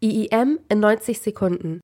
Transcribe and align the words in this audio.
IIM 0.00 0.60
in 0.68 0.78
90 0.78 1.20
Sekunden. 1.20 1.80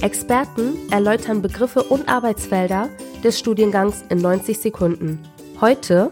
Experten 0.00 0.90
erläutern 0.90 1.42
Begriffe 1.42 1.82
und 1.82 2.08
Arbeitsfelder 2.08 2.88
des 3.22 3.38
Studiengangs 3.38 4.02
in 4.08 4.18
90 4.18 4.58
Sekunden. 4.58 5.18
Heute 5.60 6.10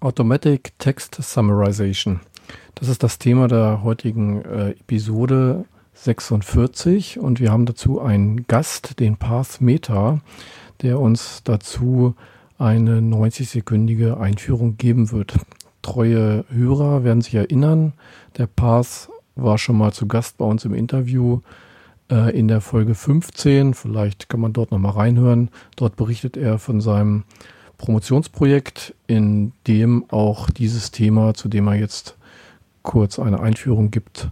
Automatic 0.00 0.78
Text 0.78 1.16
Summarization. 1.16 2.20
Das 2.76 2.88
ist 2.88 3.02
das 3.02 3.18
Thema 3.18 3.46
der 3.48 3.82
heutigen 3.82 4.42
äh, 4.42 4.70
Episode 4.70 5.66
46 5.92 7.18
und 7.18 7.40
wir 7.40 7.52
haben 7.52 7.66
dazu 7.66 8.00
einen 8.00 8.46
Gast, 8.46 9.00
den 9.00 9.18
Path 9.18 9.60
Meta, 9.60 10.20
der 10.80 10.98
uns 10.98 11.42
dazu 11.44 12.14
eine 12.58 13.00
90-sekündige 13.00 14.18
Einführung 14.18 14.76
geben 14.76 15.12
wird. 15.12 15.34
Treue 15.82 16.44
Hörer 16.50 17.04
werden 17.04 17.22
sich 17.22 17.34
erinnern, 17.34 17.94
der 18.36 18.46
Path 18.46 19.08
war 19.36 19.58
schon 19.58 19.78
mal 19.78 19.92
zu 19.92 20.08
Gast 20.08 20.36
bei 20.38 20.44
uns 20.44 20.64
im 20.64 20.74
Interview 20.74 21.40
äh, 22.10 22.36
in 22.36 22.48
der 22.48 22.60
Folge 22.60 22.94
15. 22.94 23.74
Vielleicht 23.74 24.28
kann 24.28 24.40
man 24.40 24.52
dort 24.52 24.72
nochmal 24.72 24.92
reinhören. 24.92 25.50
Dort 25.76 25.96
berichtet 25.96 26.36
er 26.36 26.58
von 26.58 26.80
seinem 26.80 27.22
Promotionsprojekt, 27.78 28.94
in 29.06 29.52
dem 29.68 30.04
auch 30.10 30.50
dieses 30.50 30.90
Thema, 30.90 31.34
zu 31.34 31.48
dem 31.48 31.68
er 31.68 31.76
jetzt 31.76 32.16
kurz 32.82 33.20
eine 33.20 33.40
Einführung 33.40 33.92
gibt, 33.92 34.30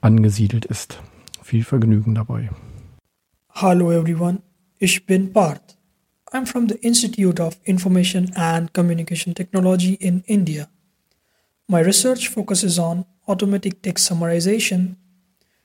angesiedelt 0.00 0.64
ist. 0.64 1.00
Viel 1.42 1.62
Vergnügen 1.62 2.16
dabei. 2.16 2.50
Hallo 3.50 3.92
everyone, 3.92 4.40
ich 4.78 5.06
bin 5.06 5.32
Parth. 5.32 5.77
I'm 6.30 6.44
from 6.44 6.66
the 6.66 6.78
Institute 6.82 7.40
of 7.40 7.56
Information 7.64 8.28
and 8.36 8.70
Communication 8.74 9.32
Technology 9.32 9.94
in 9.94 10.24
India. 10.26 10.68
My 11.66 11.80
research 11.80 12.28
focuses 12.28 12.78
on 12.78 13.06
automatic 13.26 13.80
text 13.80 14.10
summarization. 14.10 14.96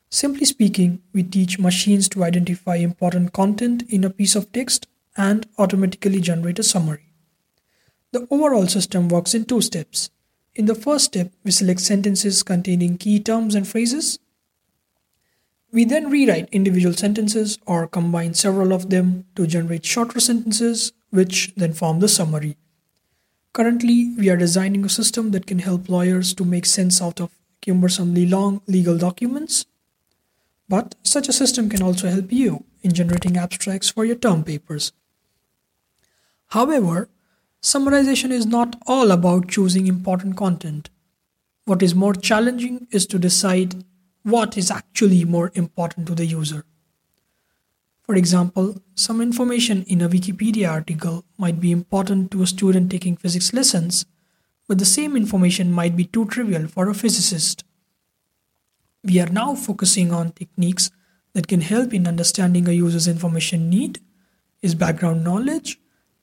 Simply 0.10 0.46
speaking, 0.46 1.02
we 1.12 1.24
teach 1.24 1.60
machines 1.60 2.08
to 2.10 2.24
identify 2.24 2.78
important 2.78 3.34
content 3.34 3.84
in 3.90 4.06
a 4.06 4.10
piece 4.10 4.36
of 4.36 4.54
text 4.54 4.88
and 5.18 5.46
automatically 5.58 6.22
generate 6.22 6.60
a 6.60 6.64
summary. 6.64 7.12
The 8.14 8.26
overall 8.32 8.68
system 8.68 9.10
works 9.10 9.34
in 9.34 9.44
two 9.44 9.62
steps. 9.62 10.12
In 10.56 10.68
the 10.68 10.76
first 10.76 11.06
step, 11.06 11.34
we 11.44 11.52
select 11.52 11.82
sentences 11.82 12.42
containing 12.42 12.98
key 12.98 13.20
terms 13.20 13.54
and 13.54 13.68
phrases. 13.68 14.18
We 15.74 15.84
then 15.84 16.10
rewrite 16.10 16.48
individual 16.54 16.94
sentences 16.94 17.58
or 17.66 17.88
combine 17.88 18.36
several 18.36 18.72
of 18.72 18.90
them 18.90 19.26
to 19.36 19.46
generate 19.46 19.86
shorter 19.86 20.22
sentences, 20.22 20.94
which 21.10 21.52
then 21.58 21.74
form 21.74 22.00
the 22.00 22.08
summary. 22.08 22.56
Currently, 23.52 24.14
we 24.18 24.30
are 24.30 24.38
designing 24.38 24.86
a 24.86 24.90
system 24.90 25.32
that 25.32 25.48
can 25.48 25.60
help 25.60 25.90
lawyers 25.90 26.34
to 26.36 26.46
make 26.46 26.66
sense 26.66 27.02
out 27.02 27.20
of 27.20 27.32
cumbersomely 27.62 28.26
long 28.26 28.62
legal 28.68 28.98
documents. 28.98 29.66
But 30.70 30.96
such 31.04 31.28
a 31.28 31.34
system 31.34 31.70
can 31.70 31.82
also 31.82 32.08
help 32.08 32.32
you 32.32 32.64
in 32.82 32.94
generating 32.94 33.36
abstracts 33.36 33.90
for 33.90 34.06
your 34.06 34.16
term 34.16 34.46
papers. 34.46 34.94
However, 36.48 37.10
Summarization 37.64 38.30
is 38.32 38.46
not 38.46 38.76
all 38.86 39.10
about 39.10 39.48
choosing 39.48 39.88
important 39.88 40.36
content. 40.36 40.90
What 41.64 41.82
is 41.82 41.96
more 41.96 42.14
challenging 42.14 42.88
is 42.92 43.08
to 43.08 43.18
decide 43.18 43.86
what 44.24 44.58
is 44.58 44.72
actually 44.72 45.26
more 45.26 45.52
important 45.54 46.08
to 46.08 46.16
the 46.16 46.26
user. 46.26 46.66
For 48.04 48.16
example, 48.16 48.82
some 48.96 49.22
information 49.22 49.84
in 49.84 50.02
a 50.02 50.10
Wikipedia 50.10 50.70
article 50.70 51.24
might 51.38 51.60
be 51.60 51.72
important 51.72 52.32
to 52.32 52.42
a 52.42 52.48
student 52.48 52.92
taking 52.92 53.16
physics 53.16 53.54
lessons, 53.54 54.06
but 54.68 54.78
the 54.78 54.86
same 54.86 55.16
information 55.16 55.72
might 55.72 55.96
be 55.96 56.06
too 56.06 56.26
trivial 56.26 56.68
for 56.68 56.90
a 56.90 56.94
physicist. 56.94 57.64
We 59.04 59.20
are 59.20 59.30
now 59.30 59.56
focusing 59.56 60.14
on 60.14 60.32
techniques 60.32 60.92
that 61.34 61.48
can 61.48 61.62
help 61.62 61.94
in 61.94 62.08
understanding 62.08 62.68
a 62.68 62.72
user's 62.72 63.08
information 63.08 63.70
need, 63.70 64.00
his 64.62 64.76
background 64.76 65.24
knowledge, 65.24 65.80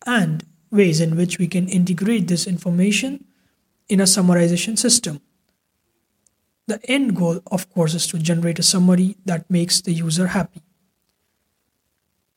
and 0.06 0.44
ways 0.71 1.00
in 1.00 1.17
which 1.17 1.38
we 1.38 1.47
can 1.47 1.69
integrate 1.69 2.28
this 2.28 2.47
information 2.47 3.25
in 3.88 4.00
a 4.00 4.05
summarization 4.05 4.78
system. 4.78 5.21
The 6.70 6.78
end 6.88 7.16
goal, 7.16 7.41
of 7.50 7.69
course, 7.69 7.94
is 7.94 8.06
to 8.06 8.19
generate 8.20 8.60
a 8.60 8.62
summary 8.62 9.16
that 9.26 9.50
makes 9.50 9.81
the 9.81 9.92
user 9.92 10.28
happy. 10.28 10.62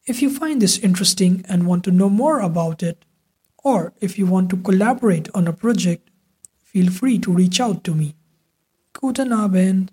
If 0.07 0.23
you 0.23 0.31
find 0.31 0.59
this 0.59 0.79
interesting 0.79 1.45
and 1.47 1.67
want 1.67 1.83
to 1.83 1.91
know 1.91 2.09
more 2.09 2.39
about 2.39 2.81
it, 2.81 3.05
or 3.63 3.93
if 4.01 4.17
you 4.17 4.25
want 4.25 4.49
to 4.49 4.57
collaborate 4.57 5.29
on 5.35 5.47
a 5.47 5.53
project, 5.53 6.09
feel 6.63 6.89
free 6.89 7.19
to 7.19 7.31
reach 7.31 7.61
out 7.61 7.83
to 7.83 7.93
me. 7.93 8.15
Guten 8.93 9.31
Abend. 9.31 9.91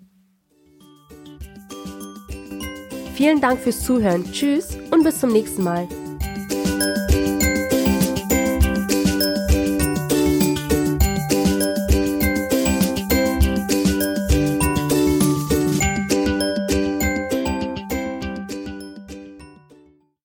Vielen 3.13 3.41
Dank 3.41 3.59
fürs 3.59 3.83
Zuhören. 3.83 4.23
Tschüss 4.31 4.75
und 4.89 5.03
bis 5.03 5.19
zum 5.19 5.33
nächsten 5.33 5.63
Mal. 5.63 5.87